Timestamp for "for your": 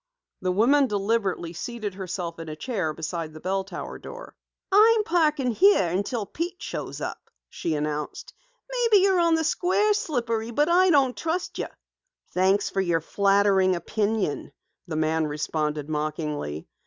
12.71-12.99